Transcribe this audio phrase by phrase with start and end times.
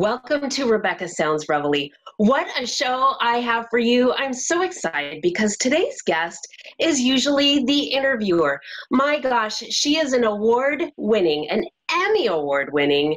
[0.00, 1.90] Welcome to Rebecca Sounds Reveille.
[2.16, 4.14] What a show I have for you.
[4.14, 6.40] I'm so excited because today's guest
[6.78, 8.58] is usually the interviewer.
[8.90, 13.14] My gosh, she is an award winning, an Emmy award winning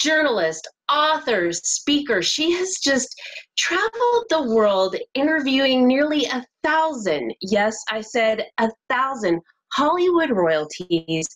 [0.00, 2.22] journalist, author, speaker.
[2.22, 3.20] She has just
[3.58, 9.40] traveled the world interviewing nearly a thousand, yes, I said a thousand
[9.72, 11.26] Hollywood royalties,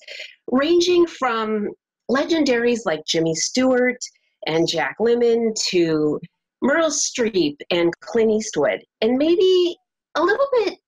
[0.52, 1.70] ranging from
[2.08, 3.98] legendaries like Jimmy Stewart
[4.46, 6.20] and Jack Lemmon to
[6.62, 9.76] Meryl Streep and Clint Eastwood, and maybe
[10.16, 10.78] a little bit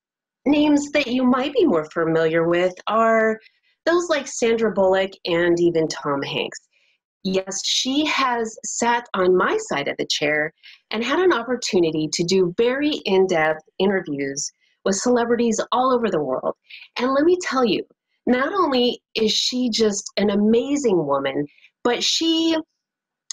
[0.45, 3.39] names that you might be more familiar with are
[3.85, 6.59] those like Sandra Bullock and even Tom Hanks.
[7.23, 10.53] Yes, she has sat on my side of the chair
[10.91, 14.51] and had an opportunity to do very in depth interviews
[14.85, 16.55] with celebrities all over the world.
[16.97, 17.83] And let me tell you,
[18.25, 21.45] not only is she just an amazing woman,
[21.83, 22.55] but she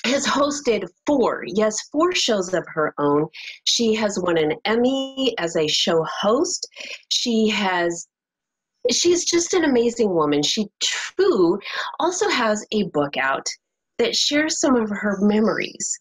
[0.07, 3.27] has hosted four, yes, four shows of her own.
[3.65, 6.69] She has won an Emmy as a show host.
[7.09, 8.07] She has
[8.91, 10.43] she's just an amazing woman.
[10.43, 11.59] She too
[11.99, 13.47] also has a book out
[13.99, 15.99] that shares some of her memories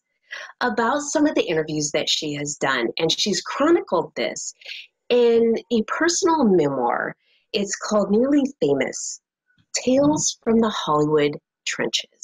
[0.62, 2.88] about some of the interviews that she has done.
[3.00, 4.54] And she's chronicled this
[5.10, 7.16] in a personal memoir.
[7.54, 9.22] It's called Nearly Famous
[9.74, 12.15] Tales from the Hollywood Trenches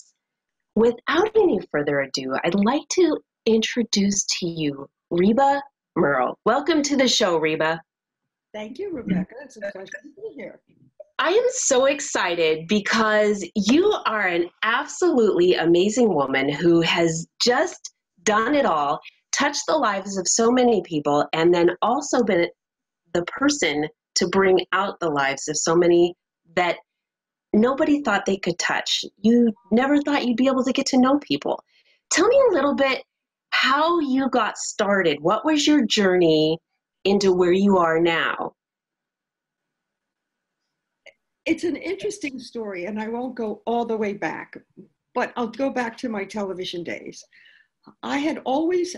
[0.76, 5.62] without any further ado, I'd like to introduce to you Reba
[5.96, 6.38] Merrill.
[6.46, 7.82] Welcome to the show, Reba.
[8.54, 9.36] Thank you, Rebecca.
[9.44, 10.62] It's a pleasure to be here.
[11.20, 17.94] I am so excited because you are an absolutely amazing woman who has just
[18.24, 19.00] done it all,
[19.32, 22.48] touched the lives of so many people, and then also been
[23.14, 26.16] the person to bring out the lives of so many
[26.56, 26.78] that
[27.54, 29.04] nobody thought they could touch.
[29.22, 31.64] You never thought you'd be able to get to know people.
[32.10, 33.04] Tell me a little bit
[33.52, 35.20] how you got started.
[35.22, 36.58] What was your journey
[37.04, 38.54] into where you are now?
[41.46, 44.58] It's an interesting story, and I won't go all the way back,
[45.14, 47.24] but I'll go back to my television days.
[48.04, 48.96] I had always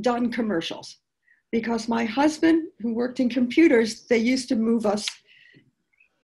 [0.00, 0.96] done commercials
[1.50, 5.06] because my husband, who worked in computers, they used to move us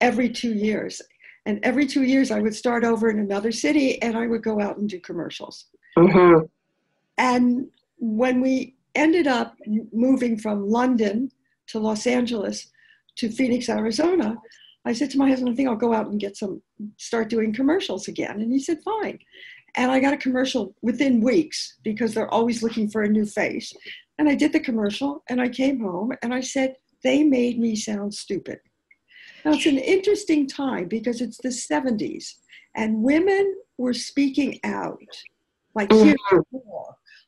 [0.01, 1.03] every two years.
[1.49, 4.61] And every two years, I would start over in another city and I would go
[4.61, 5.65] out and do commercials.
[5.97, 6.45] Mm-hmm.
[7.17, 9.57] And when we ended up
[9.91, 11.33] moving from London
[11.69, 12.71] to Los Angeles
[13.17, 14.37] to Phoenix, Arizona,
[14.85, 16.61] I said to my husband, I think I'll go out and get some,
[16.99, 18.43] start doing commercials again.
[18.43, 19.19] And he said, fine.
[19.75, 23.73] And I got a commercial within weeks because they're always looking for a new face.
[24.19, 27.75] And I did the commercial and I came home and I said, they made me
[27.75, 28.59] sound stupid.
[29.49, 32.35] Now, it's an interesting time because it's the 70s
[32.77, 34.99] and women were speaking out
[35.75, 36.59] like, mm-hmm.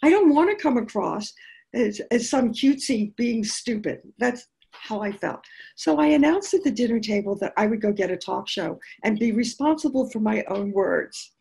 [0.03, 1.33] I don't want to come across
[1.73, 4.01] as, as some cutesy being stupid.
[4.19, 5.41] That's how I felt.
[5.77, 8.79] So I announced at the dinner table that I would go get a talk show
[9.03, 11.33] and be responsible for my own words.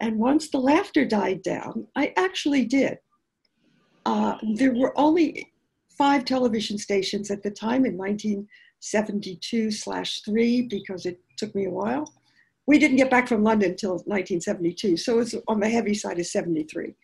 [0.00, 2.98] And once the laughter died down, I actually did.
[4.06, 5.52] Uh, there were only
[5.96, 8.46] five television stations at the time in 19-
[8.80, 12.12] 72 slash 3 because it took me a while.
[12.66, 16.18] We didn't get back from London until 1972, so it was on the heavy side
[16.18, 16.94] of 73.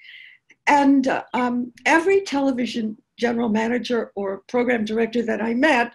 [0.66, 5.94] And uh, um, every television general manager or program director that I met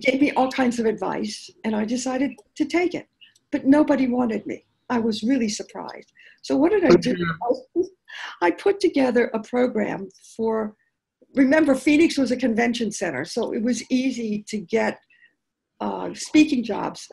[0.00, 3.08] gave me all kinds of advice, and I decided to take it.
[3.50, 4.64] But nobody wanted me.
[4.88, 6.12] I was really surprised.
[6.42, 7.14] So, what did I do?
[8.40, 10.74] I put together a program for
[11.34, 14.98] remember, Phoenix was a convention center, so it was easy to get
[15.80, 17.08] uh, speaking jobs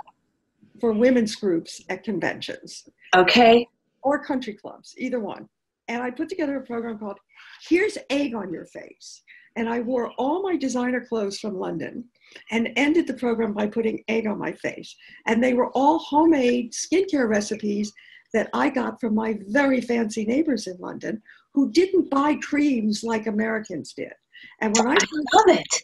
[0.80, 2.88] for women's groups at conventions.
[3.16, 3.68] Okay.
[4.04, 5.48] Or country clubs, either one.
[5.88, 7.20] And I put together a program called
[7.68, 9.24] Here's Egg on Your Face.
[9.56, 12.06] And I wore all my designer clothes from London
[12.52, 14.96] and ended the program by putting egg on my face.
[15.26, 17.92] And they were all homemade skincare recipes
[18.34, 21.22] that I got from my very fancy neighbors in London
[21.54, 24.14] who didn't buy creams like Americans did.
[24.62, 25.84] And when oh, I, I love it.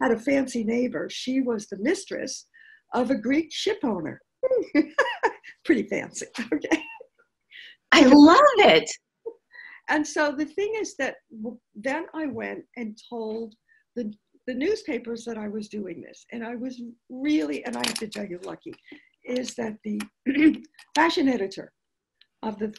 [0.00, 2.46] had a fancy neighbor, she was the mistress
[2.94, 4.20] of a Greek ship owner.
[5.64, 6.82] Pretty fancy, okay?
[7.92, 8.90] I love it.
[9.88, 11.16] And so the thing is that
[11.74, 13.54] then I went and told
[13.96, 14.12] the,
[14.46, 16.24] the newspapers that I was doing this.
[16.32, 18.72] And I was really, and I have to tell you, lucky,
[19.24, 20.00] is that the
[20.94, 21.72] fashion editor
[22.42, 22.72] of the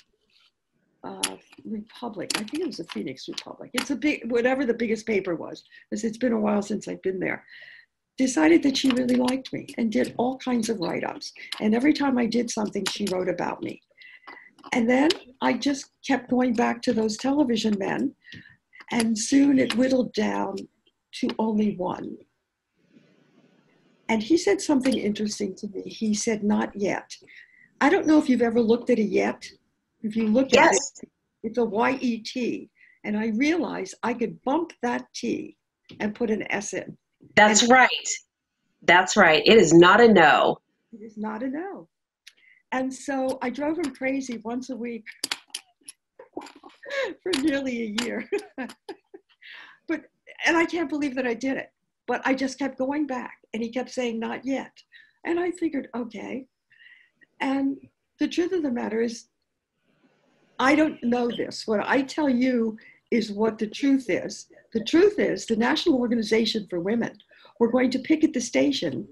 [1.03, 2.31] uh, Republic.
[2.35, 3.71] I think it was the Phoenix Republic.
[3.73, 7.01] It's a big, whatever the biggest paper was, because it's been a while since I've
[7.01, 7.43] been there.
[8.17, 11.31] decided that she really liked me and did all kinds of write ups.
[11.59, 13.81] And every time I did something, she wrote about me.
[14.73, 15.09] And then
[15.41, 18.13] I just kept going back to those television men,
[18.91, 20.55] and soon it whittled down
[21.15, 22.17] to only one.
[24.07, 25.83] And he said something interesting to me.
[25.83, 27.15] He said, Not yet.
[27.79, 29.49] I don't know if you've ever looked at a yet.
[30.03, 30.93] If you look yes.
[30.97, 31.09] at it,
[31.43, 32.69] it's a Y E T.
[33.03, 35.57] And I realized I could bump that T
[35.99, 36.97] and put an S in.
[37.35, 38.09] That's and right.
[38.83, 39.43] That's right.
[39.45, 40.57] It is not a no.
[40.93, 41.87] It is not a no.
[42.71, 45.05] And so I drove him crazy once a week
[47.23, 48.29] for nearly a year.
[49.87, 50.01] but
[50.45, 51.71] and I can't believe that I did it.
[52.07, 54.71] But I just kept going back and he kept saying not yet.
[55.25, 56.45] And I figured, okay.
[57.39, 57.77] And
[58.19, 59.25] the truth of the matter is
[60.61, 61.65] I don't know this.
[61.65, 62.77] What I tell you
[63.09, 64.45] is what the truth is.
[64.73, 67.17] The truth is the National Organization for Women
[67.59, 69.07] were going to picket the station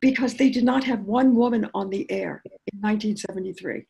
[0.00, 3.86] because they did not have one woman on the air in 1973.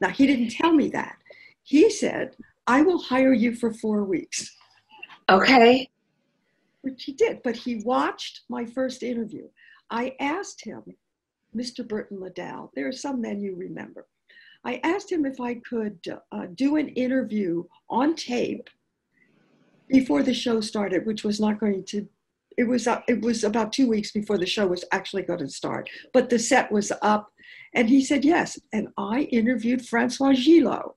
[0.00, 1.16] Now, he didn't tell me that.
[1.62, 2.36] He said,
[2.66, 4.50] I will hire you for four weeks.
[5.28, 5.90] Okay.
[6.80, 9.46] Which he did, but he watched my first interview.
[9.90, 10.82] I asked him,
[11.54, 11.86] Mr.
[11.86, 14.06] Burton Liddell, there are some men you remember.
[14.64, 15.98] I asked him if I could
[16.30, 18.68] uh, do an interview on tape
[19.88, 22.08] before the show started, which was not going to
[22.56, 25.48] it was uh, it was about two weeks before the show was actually going to
[25.48, 27.32] start but the set was up
[27.74, 30.92] and he said yes and i interviewed Françoise Gilot.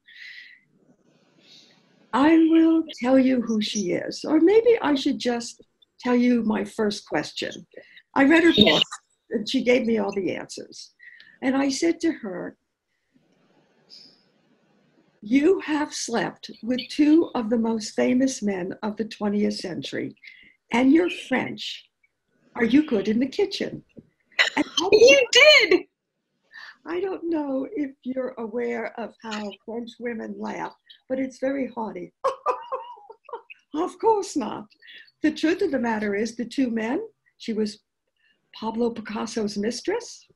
[2.14, 5.62] I will tell you who she is or maybe i should just
[6.00, 7.66] tell you my first question.
[8.16, 8.84] I read her book
[9.32, 10.92] and she gave me all the answers
[11.42, 12.58] and i said to her
[15.26, 20.16] you have slept with two of the most famous men of the 20th century
[20.72, 21.90] and you're French.
[22.54, 23.84] Are you good in the kitchen?
[24.92, 25.82] you did.
[26.86, 30.76] I don't know if you're aware of how French women laugh,
[31.10, 32.14] but it's very haughty.
[33.74, 34.66] of course not.
[35.24, 37.02] The truth of the matter is, the two men,
[37.40, 37.80] she was
[38.54, 40.28] Pablo Picasso's mistress.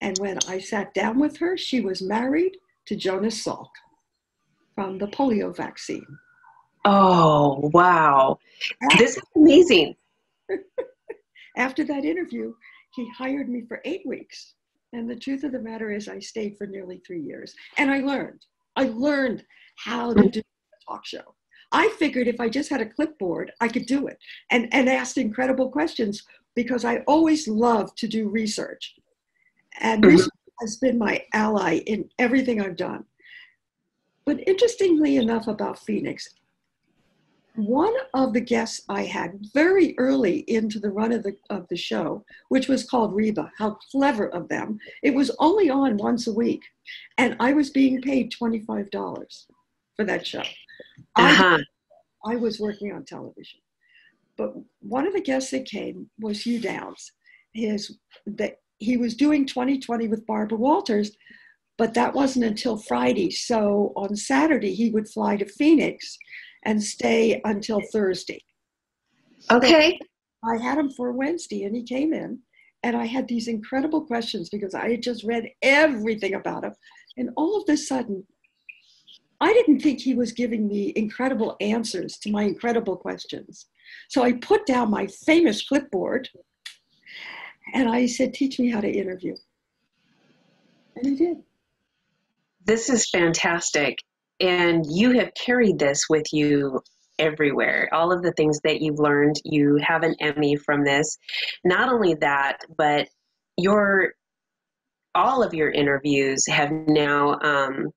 [0.00, 2.56] And when I sat down with her, she was married
[2.86, 3.68] to Jonas Salk
[4.82, 6.06] from the polio vaccine.
[6.84, 8.38] Oh, wow.
[8.98, 9.94] This is amazing.
[11.56, 12.52] After that interview,
[12.94, 14.54] he hired me for eight weeks.
[14.92, 17.54] And the truth of the matter is, I stayed for nearly three years.
[17.78, 18.44] And I learned.
[18.74, 19.44] I learned
[19.76, 21.34] how to do a talk show.
[21.70, 24.18] I figured if I just had a clipboard, I could do it
[24.50, 26.24] and, and asked incredible questions
[26.56, 28.96] because I always love to do research.
[29.80, 30.16] And mm-hmm.
[30.16, 30.30] research
[30.60, 33.04] has been my ally in everything I've done.
[34.24, 36.28] But interestingly enough about Phoenix,
[37.54, 41.76] one of the guests I had very early into the run of the, of the
[41.76, 44.78] show, which was called Reba, how clever of them.
[45.02, 46.62] It was only on once a week,
[47.18, 49.46] and I was being paid $25
[49.96, 50.42] for that show.
[51.16, 51.58] Uh-huh.
[52.24, 53.60] I, I was working on television.
[54.38, 57.12] But one of the guests that came was Hugh Downs.
[57.52, 61.12] His, that he was doing 2020 with Barbara Walters,
[61.78, 63.30] but that wasn't until Friday.
[63.30, 66.16] So on Saturday, he would fly to Phoenix
[66.64, 68.40] and stay until Thursday.
[69.50, 69.98] Okay.
[70.00, 72.38] So I had him for Wednesday and he came in
[72.82, 76.74] and I had these incredible questions because I had just read everything about him.
[77.16, 78.26] And all of a sudden,
[79.40, 83.66] I didn't think he was giving me incredible answers to my incredible questions.
[84.08, 86.28] So I put down my famous clipboard
[87.74, 89.34] and I said, Teach me how to interview.
[90.96, 91.38] And he did.
[92.64, 93.98] This is fantastic
[94.40, 96.80] and you have carried this with you
[97.18, 97.88] everywhere.
[97.92, 101.16] All of the things that you've learned, you have an Emmy from this.
[101.64, 103.08] Not only that, but
[103.56, 104.12] your
[105.14, 107.90] all of your interviews have now um,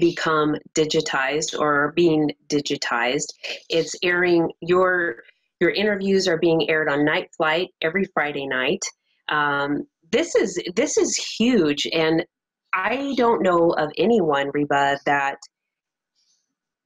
[0.00, 3.28] become digitized or being digitized.
[3.70, 5.22] It's airing your
[5.60, 8.82] your interviews are being aired on Night Flight every Friday night.
[9.28, 12.24] Um, this is this is huge, and
[12.72, 15.38] I don't know of anyone, Reba, that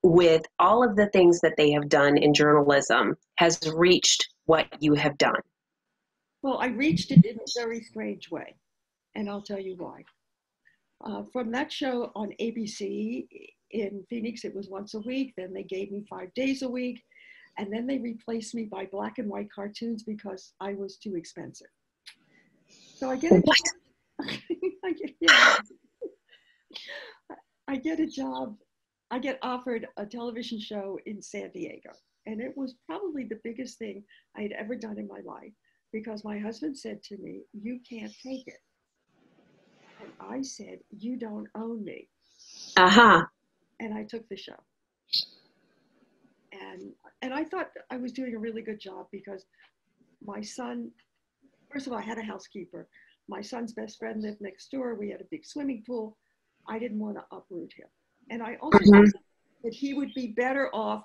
[0.03, 4.95] with all of the things that they have done in journalism has reached what you
[4.95, 5.41] have done?
[6.43, 8.57] Well, I reached it in a very strange way,
[9.15, 10.05] and I'll tell you why.
[11.05, 13.27] Uh, from that show on ABC
[13.71, 15.35] in Phoenix, it was once a week.
[15.37, 17.03] Then they gave me five days a week.
[17.59, 21.69] And then they replaced me by black and white cartoons because I was too expensive.
[22.97, 23.59] So I get a what?
[24.85, 25.57] I, get, yeah,
[27.69, 28.57] I get a job
[29.13, 31.91] I get offered a television show in San Diego.
[32.25, 34.03] And it was probably the biggest thing
[34.35, 35.53] I had ever done in my life.
[35.93, 38.61] because my husband said to me, You can't take it.
[40.01, 42.09] And I said, You don't own me.
[42.77, 43.23] Uh huh.
[43.81, 44.57] And I took the show.
[46.53, 49.45] And, and I thought I was doing a really good job because
[50.25, 50.91] my son,
[51.71, 52.89] first of all, I had a housekeeper.
[53.29, 54.95] My son's best friend lived next door.
[54.95, 56.17] We had a big swimming pool.
[56.69, 57.89] I didn't want to uproot him.
[58.31, 59.13] And I also Mhm.
[59.13, 59.23] thought
[59.65, 61.05] that he would be better off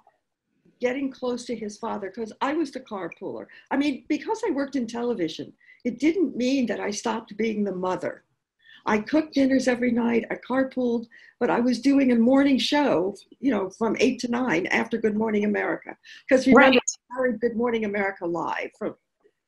[0.79, 3.47] getting close to his father because I was the carpooler.
[3.71, 7.75] I mean, because I worked in television, it didn't mean that I stopped being the
[7.75, 8.23] mother.
[8.85, 11.07] I cooked dinners every night, I carpooled,
[11.39, 15.15] but I was doing a morning show, you know, from eight to nine after Good
[15.15, 15.97] Morning America.
[16.27, 17.33] Because remember, Right.
[17.33, 18.71] I Good Morning America live.
[18.77, 18.95] From,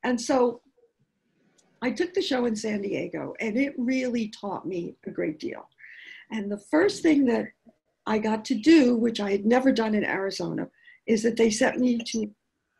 [0.02, 0.62] and so
[1.82, 5.68] I took the show in San Diego, and it really taught me a great deal.
[6.30, 7.46] And the first thing that
[8.06, 10.68] I got to do, which I had never done in Arizona,
[11.06, 12.30] is that they sent me to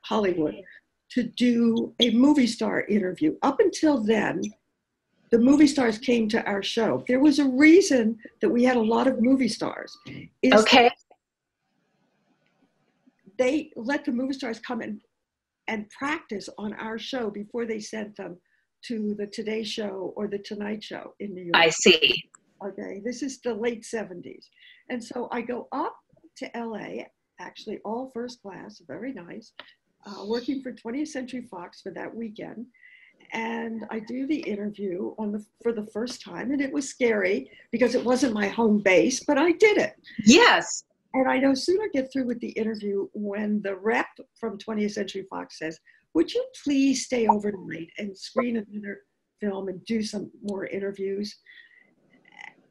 [0.03, 0.55] Hollywood
[1.11, 3.37] to do a movie star interview.
[3.43, 4.43] Up until then,
[5.31, 7.05] the movie stars came to our show.
[7.09, 9.97] There was a reason that we had a lot of movie stars.
[10.43, 10.91] Is Okay.
[13.39, 15.01] they let the movie stars come in
[15.69, 18.37] and practice on our show before they sent them
[18.87, 21.57] to the Today Show or the Tonight Show in New York.
[21.57, 22.25] I see.
[22.65, 24.47] Okay, this is the late 70s.
[24.91, 25.97] And so I go up
[26.39, 27.05] to LA,
[27.39, 29.53] actually all first class, very nice,
[30.07, 32.67] uh, working for 20th Century Fox for that weekend.
[33.33, 37.51] And I do the interview on the for the first time, and it was scary
[37.71, 39.95] because it wasn't my home base, but I did it.
[40.25, 40.85] Yes.
[41.13, 44.09] And I no sooner get through with the interview when the rep
[44.39, 45.79] from 20th Century Fox says,
[46.15, 49.01] Would you please stay overnight and screen another
[49.41, 51.37] film and do some more interviews?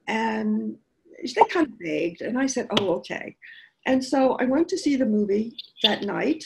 [0.08, 0.78] And
[1.24, 3.36] they kind of begged, and I said, Oh, okay.
[3.86, 6.44] And so I went to see the movie that night,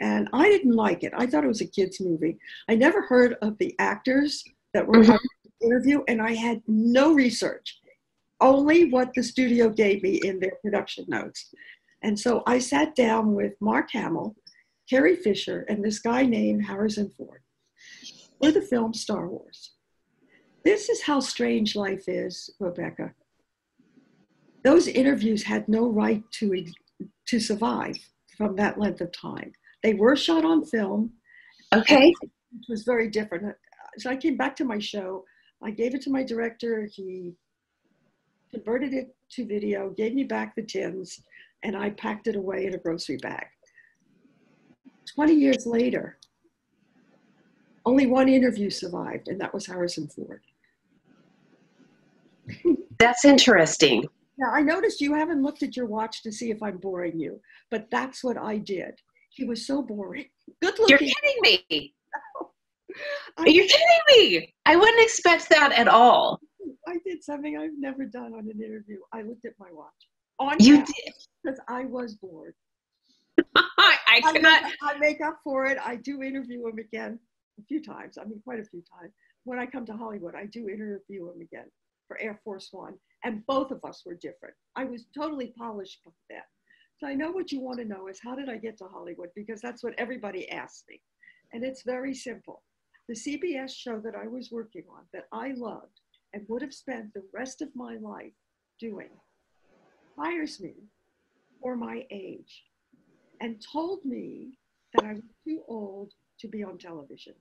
[0.00, 1.12] and I didn't like it.
[1.16, 2.38] I thought it was a kid's movie.
[2.68, 5.12] I never heard of the actors that were mm-hmm.
[5.12, 5.18] on
[5.60, 7.78] the interview, and I had no research
[8.40, 11.50] only what the studio gave me in their production notes.
[12.02, 14.34] And so I sat down with Mark Hamill,
[14.88, 17.40] Carrie Fisher, and this guy named Harrison Ford
[18.40, 19.72] for the film Star Wars.
[20.64, 23.12] This is how strange life is, Rebecca.
[24.62, 26.64] Those interviews had no right to,
[27.28, 27.98] to survive
[28.36, 29.52] from that length of time.
[29.82, 31.12] They were shot on film,
[31.74, 32.12] Okay.
[32.20, 33.54] which was very different.
[33.98, 35.24] So I came back to my show.
[35.62, 36.88] I gave it to my director.
[36.90, 37.34] He
[38.52, 41.20] converted it to video, gave me back the tins,
[41.62, 43.46] and I packed it away in a grocery bag.
[45.14, 46.18] 20 years later,
[47.86, 50.42] only one interview survived, and that was Harrison Ford.
[52.98, 54.04] That's interesting.
[54.38, 57.40] Now, I noticed you haven't looked at your watch to see if I'm boring you,
[57.70, 58.94] but that's what I did.
[59.30, 60.26] He was so boring.
[60.62, 60.88] Good looking.
[60.88, 61.94] You're kidding me.
[63.38, 64.54] I- You're kidding me.
[64.66, 66.40] I wouldn't expect that at all.
[66.88, 68.98] I did something I've never done on an interview.
[69.12, 69.92] I looked at my watch
[70.38, 72.54] on You did because I was bored.
[73.78, 74.62] I, I I cannot.
[74.62, 75.78] make, I make up for it.
[75.84, 77.18] I do interview him again
[77.58, 78.18] a few times.
[78.18, 79.12] I mean, quite a few times.
[79.44, 81.70] When I come to Hollywood, I do interview him again
[82.08, 82.94] for Air Force One,
[83.24, 84.54] and both of us were different.
[84.76, 86.42] I was totally polished by then.
[86.98, 89.30] So I know what you want to know is how did I get to Hollywood?
[89.34, 91.00] Because that's what everybody asks me,
[91.52, 92.62] and it's very simple.
[93.08, 96.00] The CBS show that I was working on, that I loved
[96.32, 98.32] and would have spent the rest of my life
[98.80, 99.10] doing,
[100.18, 100.74] hires me
[101.60, 102.62] for my age
[103.40, 104.58] and told me
[104.94, 107.34] that I was too old to be on television.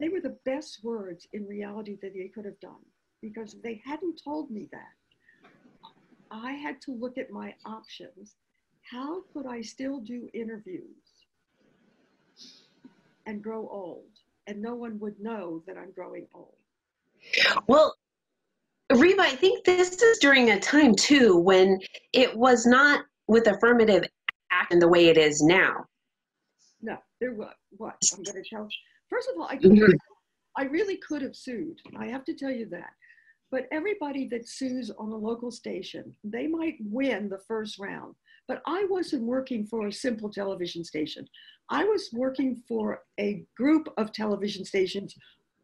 [0.00, 2.84] They were the best words in reality that they could have done
[3.20, 5.54] because they hadn't told me that,
[6.30, 8.36] I had to look at my options.
[8.90, 11.26] How could I still do interviews
[13.26, 14.08] and grow old?
[14.48, 16.56] And no one would know that I'm growing old.
[17.68, 17.94] Well,
[18.90, 21.78] Reba, I think this is during a time too when
[22.12, 24.04] it was not with affirmative
[24.52, 25.86] action the way it is now.
[26.82, 28.68] No, there was what I'm going to tell.
[29.08, 29.96] First of all, I Mhm.
[30.54, 31.80] I really could have sued.
[31.96, 32.92] I have to tell you that.
[33.50, 38.14] But everybody that sues on a local station, they might win the first round.
[38.48, 41.26] But I wasn't working for a simple television station.
[41.70, 45.16] I was working for a group of television stations,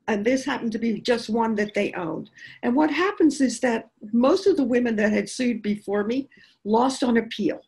[0.09, 2.31] and this happened to be just one that they owned.
[2.63, 6.29] And what happens is that most of the women that had sued before me
[6.65, 7.61] lost on appeal.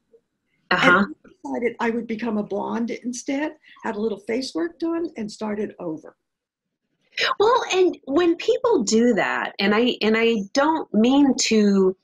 [0.70, 0.99] Uh huh.
[0.99, 5.11] And I decided I would become a blonde instead, had a little face work done,
[5.16, 6.16] and started over.
[7.38, 11.94] Well, and when people do that, and I and I don't mean to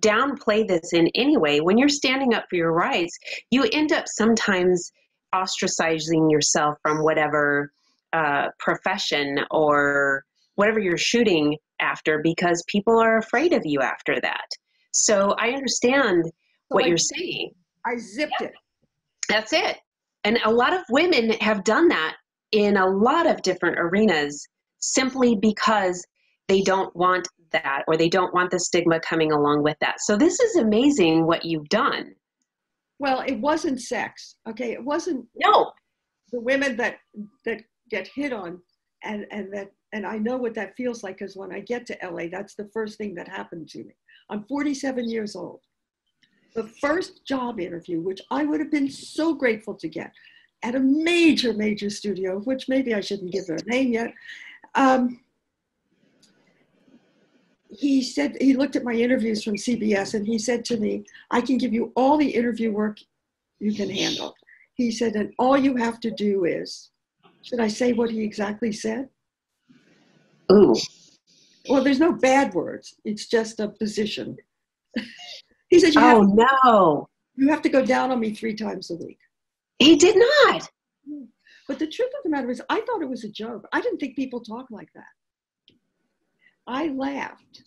[0.00, 3.16] downplay this in any way, when you're standing up for your rights,
[3.50, 4.92] you end up sometimes
[5.34, 7.70] ostracizing yourself from whatever
[8.12, 14.46] uh, profession or whatever you're shooting after because people are afraid of you after that.
[14.92, 16.32] So I understand so
[16.68, 17.52] what I, you're saying.
[17.84, 18.46] I zipped yeah.
[18.48, 18.54] it.
[19.28, 19.78] That's it.
[20.24, 22.16] And a lot of women have done that
[22.52, 24.46] in a lot of different arenas
[24.78, 26.04] simply because
[26.48, 30.00] they don't want that or they don't want the stigma coming along with that.
[30.00, 32.14] So this is amazing what you've done.
[32.98, 34.36] Well, it wasn't sex.
[34.48, 35.72] Okay, it wasn't No.
[36.32, 36.96] The women that
[37.44, 38.60] that get hit on
[39.04, 41.98] and and that and I know what that feels like because when I get to
[42.02, 43.94] LA, that's the first thing that happened to me.
[44.28, 45.60] I'm 47 years old.
[46.54, 50.12] The first job interview, which I would have been so grateful to get
[50.62, 54.12] at a major, major studio, which maybe I shouldn't give their name yet.
[54.74, 55.20] Um,
[57.68, 61.40] he said, he looked at my interviews from CBS and he said to me, I
[61.40, 62.98] can give you all the interview work
[63.58, 64.34] you can handle.
[64.74, 66.90] He said, and all you have to do is,
[67.46, 69.08] should I say what he exactly said?
[70.50, 70.74] Ooh.
[71.68, 72.96] Well, there's no bad words.
[73.04, 74.36] It's just a position.
[75.68, 78.54] he said, you "Oh have to, no, you have to go down on me three
[78.54, 79.18] times a week."
[79.78, 80.68] He did not.
[81.68, 83.64] But the truth of the matter is, I thought it was a joke.
[83.72, 85.74] I didn't think people talk like that.
[86.66, 87.62] I laughed,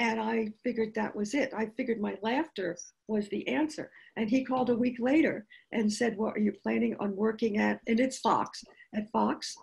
[0.00, 1.52] and I figured that was it.
[1.54, 2.76] I figured my laughter
[3.06, 3.90] was the answer.
[4.16, 7.80] And he called a week later and said, "What are you planning on working at?"
[7.86, 8.64] And it's Fox
[8.94, 9.54] at Fox.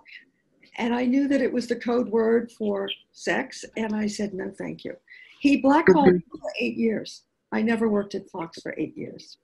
[0.78, 3.66] And I knew that it was the code word for sex.
[3.76, 4.96] And I said, no, thank you.
[5.40, 7.24] He blackballed me for eight years.
[7.52, 9.38] I never worked at Fox for eight years.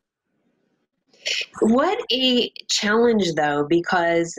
[1.62, 4.38] What a challenge, though, because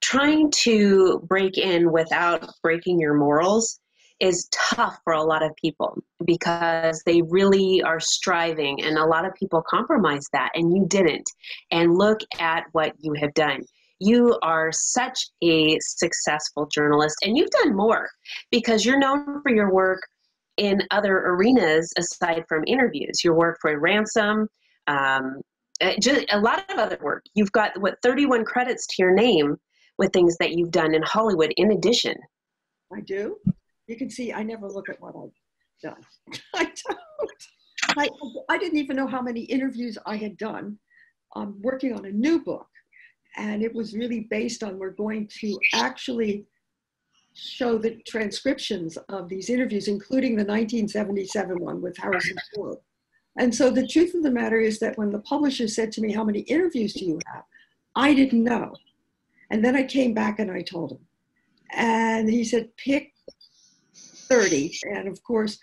[0.00, 3.80] trying to break in without breaking your morals
[4.20, 9.24] is tough for a lot of people because they really are striving, and a lot
[9.24, 11.28] of people compromise that, and you didn't.
[11.70, 13.62] And look at what you have done.
[13.98, 18.08] You are such a successful journalist and you've done more
[18.50, 20.00] because you're known for your work
[20.56, 23.22] in other arenas aside from interviews.
[23.22, 24.48] Your work for ransom
[24.86, 25.40] um,
[25.80, 27.24] uh, just a lot of other work.
[27.34, 29.56] You've got what 31 credits to your name
[29.98, 32.14] with things that you've done in hollywood in addition.
[32.92, 33.36] I do
[33.90, 36.02] you can see i never look at what i've done
[36.54, 36.98] i don't
[37.96, 38.08] I,
[38.48, 40.78] I didn't even know how many interviews i had done
[41.34, 42.68] i'm working on a new book
[43.36, 46.46] and it was really based on we're going to actually
[47.34, 52.78] show the transcriptions of these interviews, including the 1977 one with Harrison Ford.
[53.38, 56.12] And so the truth of the matter is that when the publisher said to me,
[56.12, 57.44] How many interviews do you have?
[57.94, 58.74] I didn't know.
[59.50, 61.06] And then I came back and I told him.
[61.72, 63.12] And he said, Pick
[64.30, 64.78] 30.
[64.84, 65.58] And of course,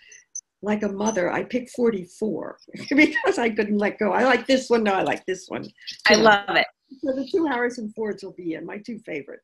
[0.62, 2.58] like a mother, I picked 44
[2.96, 4.12] because I couldn't let go.
[4.12, 4.84] I like this one.
[4.84, 5.66] No, I like this one.
[6.08, 6.68] I love it.
[7.04, 9.42] So the two Harrison Fords will be in my two favorite.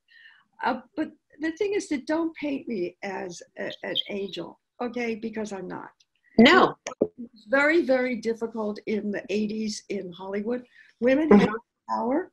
[0.63, 5.15] Uh, but the thing is that don't paint me as a, an angel, okay?
[5.15, 5.89] Because I'm not.
[6.38, 6.75] No.
[7.01, 10.63] It's very, very difficult in the 80s in Hollywood.
[10.99, 11.39] Women mm-hmm.
[11.39, 11.49] had
[11.89, 12.31] power,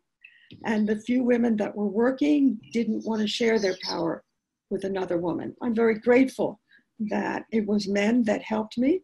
[0.64, 4.22] and the few women that were working didn't want to share their power
[4.70, 5.54] with another woman.
[5.60, 6.59] I'm very grateful
[7.08, 9.02] that it was men that helped me,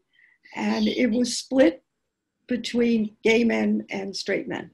[0.55, 1.83] and it was split
[2.47, 4.71] between gay men and straight men.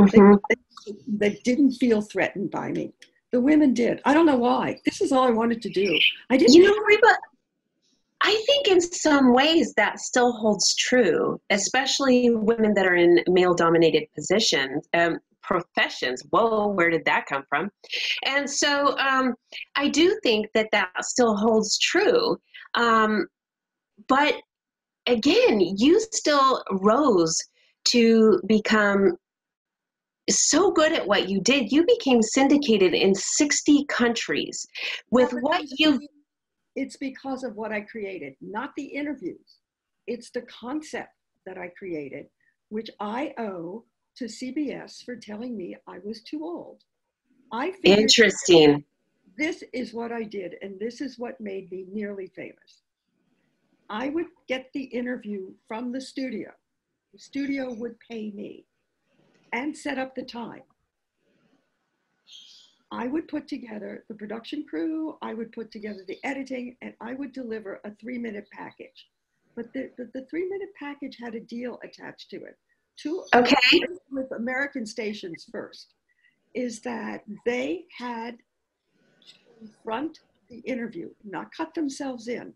[0.00, 0.36] Mm-hmm.
[0.48, 2.92] They, they didn't feel threatened by me.
[3.32, 4.00] The women did.
[4.04, 4.80] I don't know why.
[4.84, 5.98] This is all I wanted to do.
[6.30, 6.54] I didn't.
[6.54, 7.18] You know, Reba,
[8.22, 13.54] I think in some ways that still holds true, especially women that are in male
[13.54, 14.88] dominated positions.
[14.94, 15.18] Um,
[15.50, 16.22] professions.
[16.30, 17.70] Whoa, where did that come from?
[18.24, 19.34] And so um,
[19.74, 22.36] I do think that that still holds true.
[22.74, 23.26] Um,
[24.08, 24.34] but
[25.06, 27.36] again, you still rose
[27.86, 29.16] to become
[30.28, 34.64] so good at what you did, you became syndicated in 60 countries
[35.10, 35.98] with what you.
[36.76, 39.58] It's because of what I created, not the interviews.
[40.06, 41.10] It's the concept
[41.46, 42.26] that I created,
[42.68, 43.84] which I owe
[44.16, 46.82] to CBS for telling me I was too old.
[47.52, 48.84] I Interesting.
[49.36, 52.82] This is what I did, and this is what made me nearly famous.
[53.88, 56.50] I would get the interview from the studio.
[57.12, 58.66] The studio would pay me
[59.52, 60.62] and set up the time.
[62.92, 67.14] I would put together the production crew, I would put together the editing, and I
[67.14, 69.08] would deliver a three minute package.
[69.54, 72.56] But the, the, the three minute package had a deal attached to it.
[72.96, 73.56] Two okay.
[74.10, 75.94] with American stations first
[76.54, 78.36] is that they had
[79.26, 82.52] to front the interview, not cut themselves in.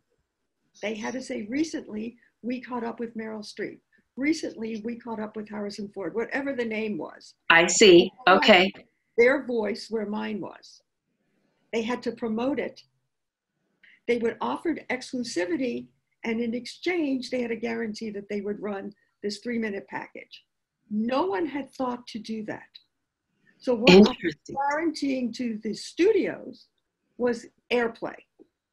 [0.82, 3.78] They had to say, recently, we caught up with Meryl Streep.
[4.16, 7.34] recently we caught up with Harrison Ford, whatever the name was.
[7.50, 8.10] I see.
[8.28, 8.72] Okay.
[9.16, 10.82] Their voice where mine was.
[11.72, 12.82] They had to promote it.
[14.06, 15.86] They would offer exclusivity,
[16.24, 18.92] and in exchange, they had a guarantee that they would run
[19.24, 20.44] this three minute package.
[20.90, 22.68] No one had thought to do that.
[23.58, 24.30] So what I'm
[24.70, 26.66] guaranteeing to the studios
[27.16, 28.16] was airplay,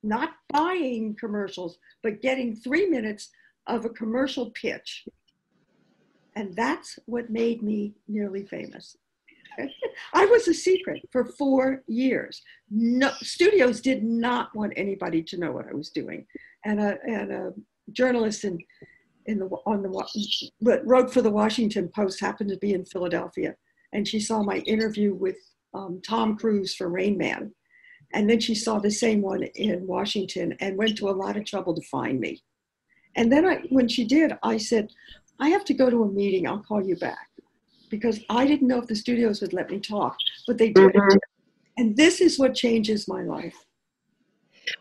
[0.04, 3.30] not buying commercials, but getting three minutes
[3.68, 5.06] of a commercial pitch.
[6.36, 8.98] And that's what made me nearly famous.
[10.14, 12.42] I was a secret for four years.
[12.70, 16.26] No, studios did not want anybody to know what I was doing.
[16.66, 17.54] And a, and a
[17.94, 18.60] journalist in,
[19.32, 19.89] in the, on the,
[20.60, 23.56] what wrote for the Washington Post happened to be in Philadelphia.
[23.94, 25.38] And she saw my interview with
[25.74, 27.54] um, Tom Cruise for Rain Man.
[28.13, 31.46] And then she saw the same one in Washington and went to a lot of
[31.46, 32.44] trouble to find me.
[33.15, 34.89] And then I, when she did, I said,
[35.39, 36.48] I have to go to a meeting.
[36.48, 37.28] I'll call you back
[37.89, 40.15] because I didn't know if the studios would let me talk,
[40.48, 40.94] but they did.
[40.94, 41.17] Mm-hmm.
[41.78, 43.56] And this is what changes my life.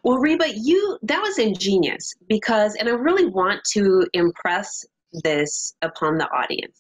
[0.02, 6.18] Well, Reba, you that was ingenious because, and I really want to impress this upon
[6.18, 6.78] the audience,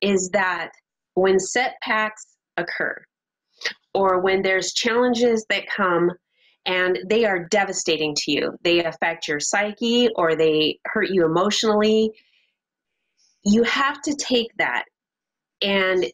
[0.00, 0.70] is that
[1.14, 3.02] when setbacks occur,
[3.94, 6.10] or when there's challenges that come
[6.66, 12.10] and they are devastating to you, they affect your psyche or they hurt you emotionally,
[13.44, 14.84] you have to take that
[15.62, 16.06] and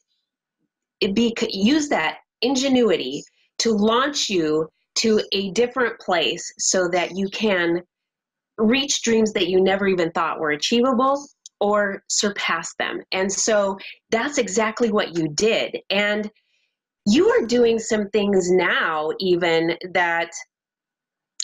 [1.15, 3.23] be use that ingenuity
[3.59, 4.69] to launch you
[5.01, 7.83] to a different place so that you can
[8.59, 11.27] reach dreams that you never even thought were achievable
[11.61, 13.01] or surpass them.
[13.13, 13.79] And so
[14.11, 15.79] that's exactly what you did.
[15.91, 16.31] And
[17.07, 20.31] you are doing some things now, even that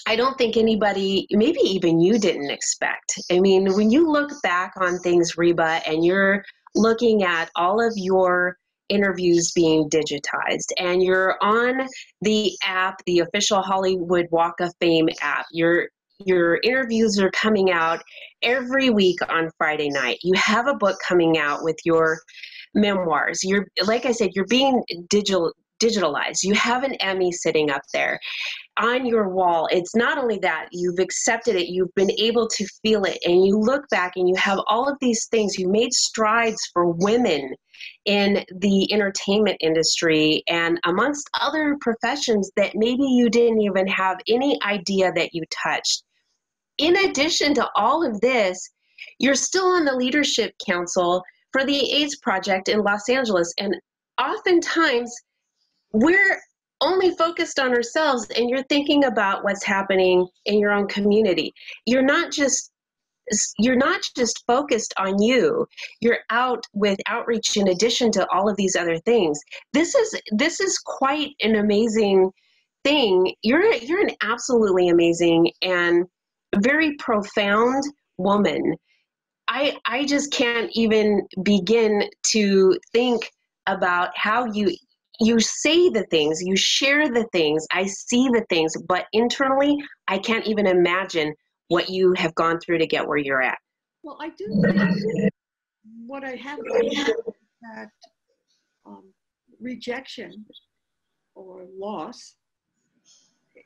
[0.07, 3.19] I don't think anybody, maybe even you didn't expect.
[3.33, 7.93] I mean, when you look back on things, Reba, and you're looking at all of
[7.97, 8.57] your
[8.89, 10.71] interviews being digitized.
[10.79, 11.87] And you're on
[12.21, 15.47] the app the official hollywood walk of fame app.
[15.53, 15.89] Your
[16.25, 18.03] your interviews are coming out
[18.43, 20.19] every week on friday night.
[20.23, 22.19] You have a book coming out with your
[22.75, 23.41] memoirs.
[23.43, 26.43] You're like i said you're being digital digitalized.
[26.43, 28.19] You have an emmy sitting up there
[28.79, 29.69] on your wall.
[29.71, 33.59] It's not only that you've accepted it you've been able to feel it and you
[33.59, 35.59] look back and you have all of these things.
[35.59, 37.55] You made strides for women
[38.05, 44.59] in the entertainment industry and amongst other professions that maybe you didn't even have any
[44.65, 46.03] idea that you touched.
[46.79, 48.71] In addition to all of this
[49.19, 53.75] you're still on the leadership council for the aids project in los angeles and
[54.21, 55.15] oftentimes
[55.93, 56.41] we're
[56.81, 61.53] only focused on ourselves and you're thinking about what's happening in your own community.
[61.87, 62.71] You're not just
[63.59, 65.67] you're not just focused on you.
[66.01, 69.41] You're out with outreach in addition to all of these other things.
[69.73, 72.31] This is this is quite an amazing
[72.85, 73.35] thing.
[73.43, 76.05] You're you're an absolutely amazing and
[76.57, 77.83] very profound
[78.17, 78.77] woman.
[79.49, 83.31] I i just can't even begin to think
[83.67, 84.73] about how you
[85.21, 89.77] you say the things, you share the things, I see the things, but internally,
[90.09, 91.35] I can't even imagine
[91.69, 93.59] what you have gone through to get where you're at.
[94.03, 95.33] Well, I do think
[96.07, 97.89] what I have that
[98.85, 99.05] um,
[99.61, 100.45] rejection
[101.35, 102.37] or loss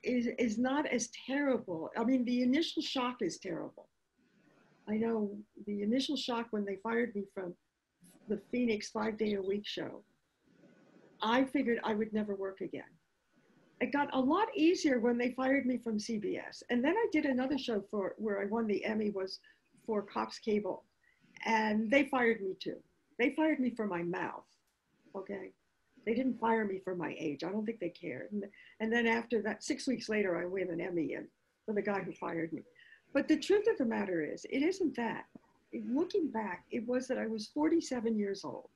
[0.03, 1.91] is, is not as terrible.
[1.97, 3.89] I mean, the initial shock is terrible.
[4.89, 5.31] I know
[5.67, 7.55] the initial shock when they fired me from
[8.29, 10.03] the Phoenix five day a week show
[11.23, 12.83] I figured I would never work again.
[13.81, 16.63] It got a lot easier when they fired me from CBS.
[16.69, 19.41] And then I did another show for where I won the Emmy was
[19.87, 20.85] for Cox Cable.
[21.47, 22.77] And they fired me too.
[23.19, 24.45] They fired me for my mouth.
[25.17, 25.53] Okay.
[26.05, 27.45] They didn't fire me for my age.
[27.45, 28.33] I don't think they cared.
[28.33, 28.45] And,
[28.81, 31.27] and then after that, six weeks later, I win an Emmy in
[31.65, 32.63] for the guy who fired me.
[33.13, 35.25] But the truth of the matter is, it isn't that.
[35.89, 38.71] Looking back, it was that I was 47 years old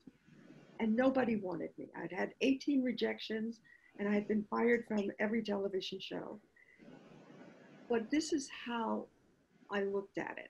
[0.79, 1.87] and nobody wanted me.
[1.95, 3.59] I'd had 18 rejections
[3.99, 6.39] and I had been fired from every television show.
[7.89, 9.05] But this is how
[9.71, 10.49] I looked at it.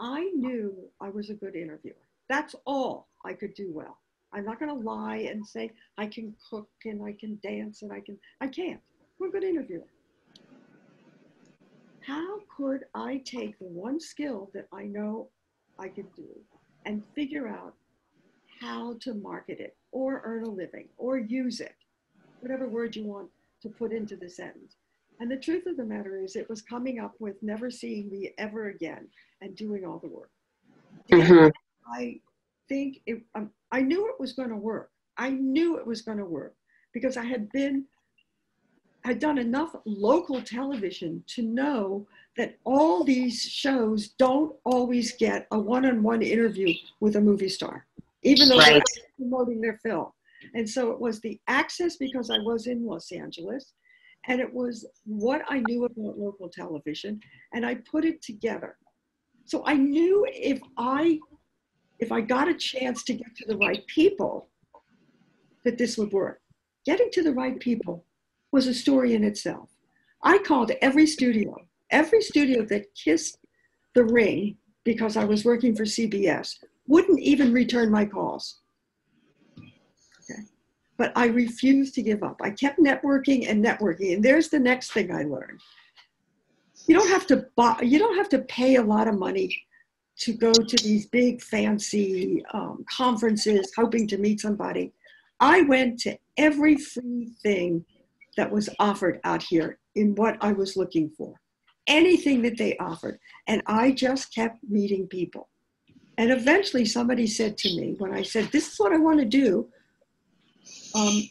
[0.00, 1.94] I knew I was a good interviewer.
[2.28, 3.98] That's all I could do well.
[4.32, 7.92] I'm not going to lie and say I can cook and I can dance and
[7.92, 8.18] I can.
[8.40, 8.80] I can't.
[9.20, 9.86] I'm a good interviewer.
[12.00, 15.28] How could I take the one skill that I know
[15.78, 16.28] I could do
[16.84, 17.74] and figure out
[18.64, 21.74] how to market it or earn a living or use it,
[22.40, 23.28] whatever word you want
[23.60, 24.76] to put into the sentence.
[25.20, 28.32] And the truth of the matter is, it was coming up with never seeing me
[28.38, 29.06] ever again
[29.42, 30.30] and doing all the work.
[31.10, 31.48] Mm-hmm.
[31.92, 32.20] I
[32.68, 34.90] think it, um, I knew it was going to work.
[35.16, 36.54] I knew it was going to work
[36.92, 37.84] because I had been,
[39.04, 45.58] I'd done enough local television to know that all these shows don't always get a
[45.58, 47.86] one-on-one interview with a movie star,
[48.24, 48.82] even though right.
[48.94, 50.08] they're promoting their film.
[50.54, 53.72] And so it was the access because I was in Los Angeles,
[54.28, 57.20] and it was what I knew about local television,
[57.52, 58.76] and I put it together.
[59.46, 61.18] So I knew if I
[62.00, 64.48] if I got a chance to get to the right people,
[65.64, 66.40] that this would work.
[66.84, 68.04] Getting to the right people
[68.52, 69.70] was a story in itself.
[70.22, 71.56] I called every studio,
[71.90, 73.38] every studio that kissed
[73.94, 78.60] the ring because I was working for CBS, wouldn't even return my calls.
[79.58, 80.42] Okay.
[80.96, 82.40] But I refused to give up.
[82.42, 84.14] I kept networking and networking.
[84.14, 85.60] And there's the next thing I learned.
[86.86, 89.64] You don't have to buy, you don't have to pay a lot of money
[90.18, 94.92] to go to these big fancy um, conferences hoping to meet somebody.
[95.40, 97.84] I went to every free thing
[98.36, 101.40] that was offered out here in what I was looking for,
[101.86, 103.18] anything that they offered.
[103.46, 105.48] And I just kept meeting people.
[106.16, 109.24] And eventually somebody said to me, when I said, This is what I want to
[109.24, 109.68] do,
[110.94, 111.22] um,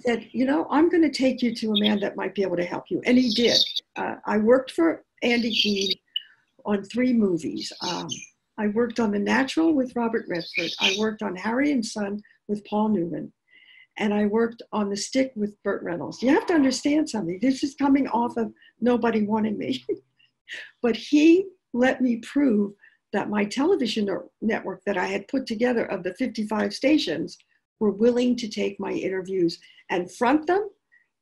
[0.00, 2.56] said, You know, I'm going to take you to a man that might be able
[2.56, 3.02] to help you.
[3.04, 3.58] And he did.
[3.96, 5.92] Uh, I worked for Andy Keene
[6.64, 7.72] on three movies.
[7.82, 8.08] Um,
[8.56, 10.70] I worked on The Natural with Robert Redford.
[10.80, 13.32] I worked on Harry and Son with Paul Newman.
[13.98, 16.22] And I worked on The Stick with Burt Reynolds.
[16.22, 17.38] You have to understand something.
[17.40, 19.84] This is coming off of nobody wanting me.
[20.82, 22.72] but he let me prove
[23.12, 24.08] that my television
[24.40, 27.38] network that I had put together of the 55 stations
[27.80, 29.58] were willing to take my interviews
[29.90, 30.68] and front them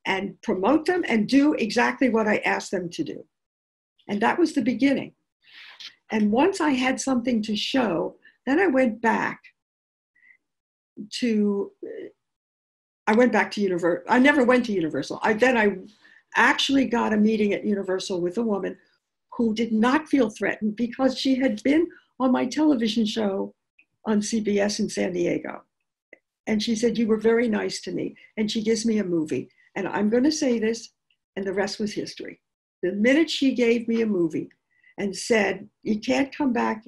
[0.05, 3.25] and promote them and do exactly what I asked them to do.
[4.07, 5.13] And that was the beginning.
[6.11, 9.41] And once I had something to show, then I went back
[11.19, 11.71] to
[13.09, 14.03] I went back to Universal.
[14.09, 15.19] I never went to Universal.
[15.21, 15.77] I then I
[16.35, 18.77] actually got a meeting at Universal with a woman
[19.37, 21.87] who did not feel threatened because she had been
[22.19, 23.53] on my television show
[24.05, 25.61] on CBS in San Diego.
[26.47, 28.15] And she said, You were very nice to me.
[28.37, 29.49] And she gives me a movie.
[29.75, 30.89] And I'm going to say this,
[31.35, 32.41] and the rest was history.
[32.81, 34.49] The minute she gave me a movie
[34.97, 36.85] and said, You can't come back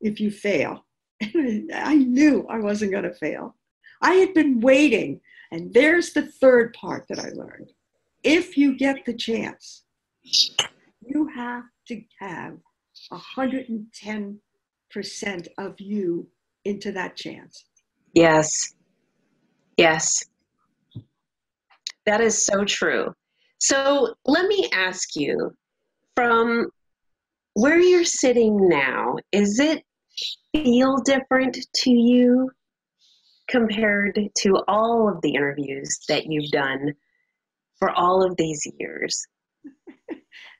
[0.00, 0.84] if you fail,
[1.22, 3.56] I knew I wasn't going to fail.
[4.02, 5.20] I had been waiting.
[5.52, 7.72] And there's the third part that I learned.
[8.24, 9.84] If you get the chance,
[11.04, 12.56] you have to have
[13.12, 14.38] 110%
[15.58, 16.28] of you
[16.64, 17.64] into that chance.
[18.14, 18.74] Yes.
[19.76, 20.24] Yes.
[22.06, 23.14] That is so true.
[23.58, 25.54] So let me ask you
[26.14, 26.68] from
[27.54, 29.82] where you're sitting now, is it
[30.52, 32.50] feel different to you
[33.48, 36.92] compared to all of the interviews that you've done
[37.78, 39.26] for all of these years?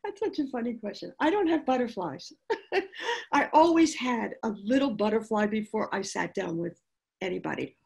[0.04, 1.12] That's such a funny question.
[1.20, 2.32] I don't have butterflies.
[3.32, 6.78] I always had a little butterfly before I sat down with
[7.20, 7.76] anybody.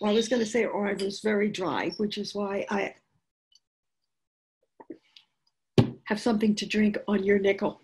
[0.00, 2.94] Well, I was going to say, or I was very dry, which is why I
[6.04, 7.80] have something to drink on your nickel.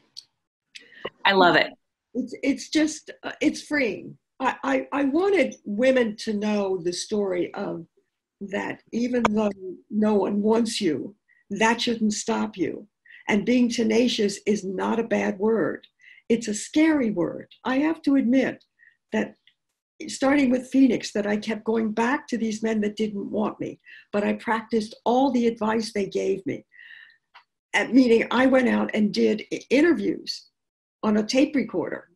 [1.24, 1.72] I love it.
[2.14, 4.16] It's, it's just, uh, it's freeing.
[4.40, 7.86] I, I, I wanted women to know the story of
[8.40, 9.50] that even though
[9.90, 11.14] no one wants you,
[11.50, 12.86] that shouldn't stop you.
[13.28, 15.86] And being tenacious is not a bad word.
[16.28, 17.48] It's a scary word.
[17.64, 18.64] I have to admit
[19.12, 19.34] that
[20.08, 23.80] starting with Phoenix, that I kept going back to these men that didn't want me,
[24.12, 26.64] but I practiced all the advice they gave me.
[27.74, 30.46] At meaning, I went out and did interviews
[31.02, 32.08] on a tape recorder.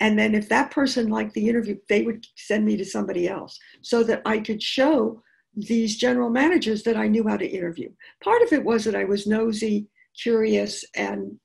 [0.00, 3.58] And then if that person liked the interview, they would send me to somebody else
[3.80, 5.22] so that I could show
[5.56, 7.90] these general managers that I knew how to interview.
[8.22, 9.88] Part of it was that I was nosy,
[10.20, 11.38] curious, and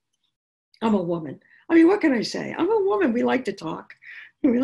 [0.81, 1.39] I'm a woman.
[1.69, 2.53] I mean, what can I say?
[2.57, 3.13] I'm a woman.
[3.13, 3.93] We like to talk.
[4.43, 4.61] well,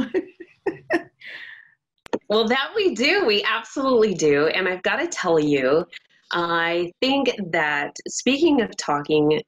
[2.48, 3.26] that we do.
[3.26, 4.48] We absolutely do.
[4.48, 5.86] And I've got to tell you,
[6.32, 9.42] I think that speaking of talking,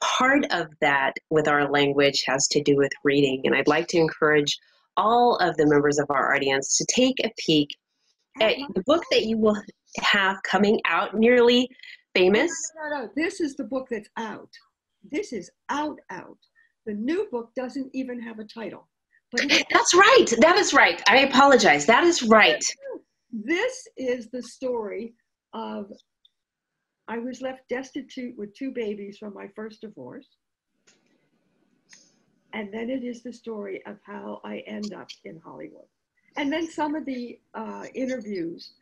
[0.00, 3.42] part of that with our language has to do with reading.
[3.44, 4.58] And I'd like to encourage
[4.96, 7.68] all of the members of our audience to take a peek
[8.38, 9.60] the book that you will
[10.00, 11.68] have coming out, nearly
[12.14, 12.50] famous.
[12.76, 14.50] No, no, no, This is the book that's out.
[15.10, 16.38] This is out, out.
[16.86, 18.88] The new book doesn't even have a title.
[19.32, 20.26] But that's right.
[20.40, 21.02] That is right.
[21.08, 21.86] I apologize.
[21.86, 22.62] That is right.
[23.32, 25.14] This is the story
[25.52, 25.90] of
[27.08, 30.28] I was left destitute with two babies from my first divorce.
[32.52, 35.88] and then it is the story of how I end up in Hollywood.
[36.36, 38.72] And then some of the uh, interviews,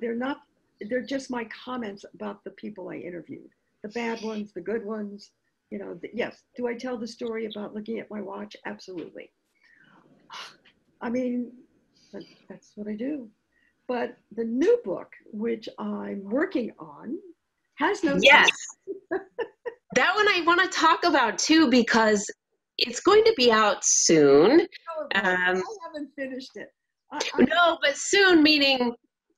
[0.00, 0.42] they're not,
[0.88, 3.50] they're just my comments about the people I interviewed,
[3.82, 5.30] the bad ones, the good ones.
[5.70, 6.42] You know, the, yes.
[6.56, 8.56] Do I tell the story about looking at my watch?
[8.66, 9.30] Absolutely.
[11.00, 11.52] I mean,
[12.48, 13.28] that's what I do.
[13.88, 17.18] But the new book, which I'm working on,
[17.76, 18.18] has no.
[18.20, 18.50] Yes.
[19.10, 22.30] that one I want to talk about too because
[22.78, 24.60] it's going to be out soon.
[24.60, 24.68] Um,
[25.14, 26.72] I haven't finished it.
[27.12, 28.94] I, I, no, but soon meaning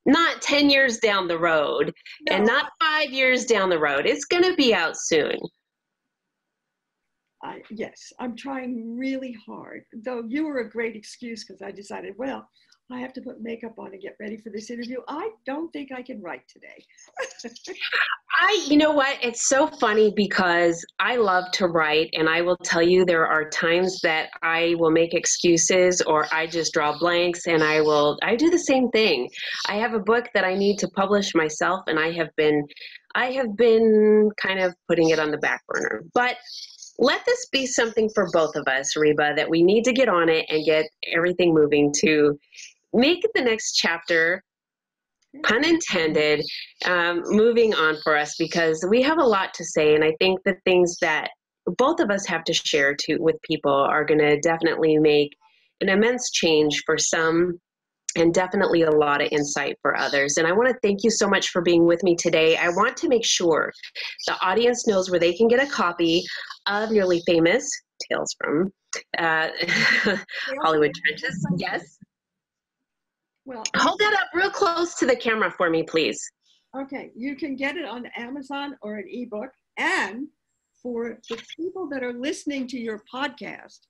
[0.07, 1.93] not 10 years down the road
[2.29, 2.37] no.
[2.37, 4.07] and not five years down the road.
[4.07, 5.39] It's going to be out soon.
[7.45, 9.83] I, yes, I'm trying really hard.
[10.05, 12.49] Though you were a great excuse because I decided, well,
[12.93, 14.99] I have to put makeup on and get ready for this interview.
[15.09, 16.85] I don't think I can write today.
[18.41, 19.17] I, you know what?
[19.23, 23.49] It's so funny because I love to write, and I will tell you there are
[23.49, 28.37] times that I will make excuses or I just draw blanks, and I will, I
[28.37, 29.31] do the same thing.
[29.69, 32.67] I have a book that I need to publish myself, and I have been,
[33.15, 36.03] I have been kind of putting it on the back burner.
[36.13, 36.37] But
[36.99, 40.29] let this be something for both of us, Reba, that we need to get on
[40.29, 42.39] it and get everything moving to
[42.93, 44.43] make the next chapter
[45.45, 46.45] pun intended
[46.85, 50.39] um, moving on for us because we have a lot to say and i think
[50.45, 51.31] the things that
[51.79, 55.31] both of us have to share to with people are going to definitely make
[55.81, 57.59] an immense change for some
[58.17, 60.37] and definitely a lot of insight for others.
[60.37, 62.57] And I want to thank you so much for being with me today.
[62.57, 63.73] I want to make sure
[64.27, 66.23] the audience knows where they can get a copy
[66.67, 67.67] of Nearly Famous
[68.11, 68.71] Tales from
[69.19, 69.49] uh,
[70.63, 71.47] Hollywood Trenches.
[71.57, 71.99] Yes.
[73.45, 76.21] Well, hold that up real close to the camera for me, please.
[76.77, 79.51] Okay, you can get it on Amazon or an ebook.
[79.79, 80.29] And
[80.83, 83.81] for the people that are listening to your podcast,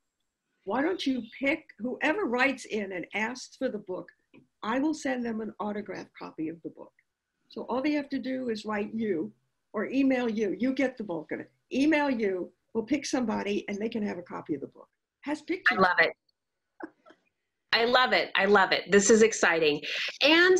[0.64, 4.08] why don't you pick whoever writes in and asks for the book?
[4.62, 6.92] I will send them an autographed copy of the book.
[7.48, 9.32] So all they have to do is write you
[9.72, 10.56] or email you.
[10.58, 11.50] You get the bulk of it.
[11.72, 12.50] Email you.
[12.74, 14.88] We'll pick somebody and they can have a copy of the book.
[15.22, 15.78] Has pictures.
[15.78, 16.12] I love it.
[17.72, 18.30] I love it.
[18.34, 18.90] I love it.
[18.90, 19.80] This is exciting.
[20.22, 20.58] And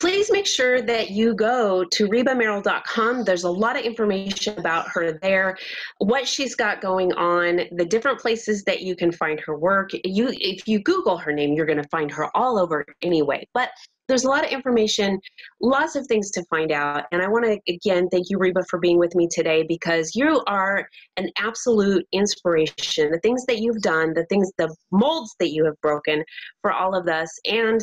[0.00, 3.24] please make sure that you go to rebamerrill.com.
[3.24, 5.58] There's a lot of information about her there,
[5.98, 9.90] what she's got going on, the different places that you can find her work.
[10.04, 13.46] You, if you Google her name, you're going to find her all over anyway.
[13.52, 13.70] But
[14.10, 15.20] there's a lot of information,
[15.60, 17.04] lots of things to find out.
[17.12, 20.42] And I want to again thank you, Reba, for being with me today because you
[20.46, 23.10] are an absolute inspiration.
[23.10, 26.24] The things that you've done, the things, the molds that you have broken
[26.60, 27.80] for all of us, and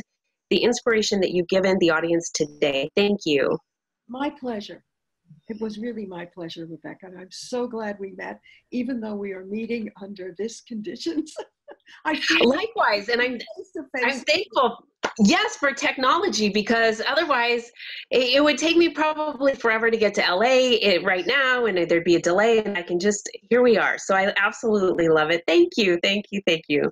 [0.50, 2.90] the inspiration that you've given the audience today.
[2.96, 3.58] Thank you.
[4.10, 4.84] My pleasure.
[5.50, 7.06] It was really my pleasure, Rebecca.
[7.06, 8.40] And I'm so glad we met,
[8.72, 11.34] even though we are meeting under this conditions.
[12.06, 13.38] I likewise, and I'm
[14.04, 14.78] I'm thankful.
[15.20, 17.72] Yes, for technology because otherwise
[18.12, 21.78] it, it, would take me probably forever to get to LA it, right now, and
[21.90, 22.64] there'd be a delay.
[22.64, 23.98] And I can just here we are.
[23.98, 25.44] So I absolutely love it.
[25.48, 26.92] Thank you, thank you, thank you.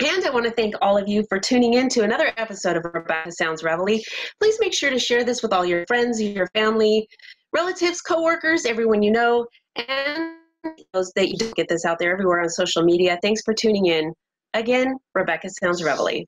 [0.00, 2.84] And I want to thank all of you for tuning in to another episode of
[2.84, 4.00] Rebecca Sounds Reveille.
[4.38, 7.08] Please make sure to share this with all your friends, your family,
[7.52, 9.44] relatives, coworkers, everyone you know,
[9.74, 10.36] and
[10.92, 13.18] those that you get this out there everywhere on social media.
[13.22, 14.12] Thanks for tuning in.
[14.54, 16.24] Again, Rebecca Sounds Reveille.